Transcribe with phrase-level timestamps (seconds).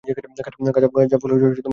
[0.37, 1.57] কাঁচা ফল গোলাকার সবুজ।